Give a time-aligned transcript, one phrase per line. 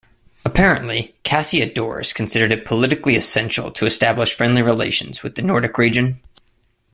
[0.43, 6.19] Apparently Cassiodorus considered it politically essential to establish friendly relations with the Nordic region.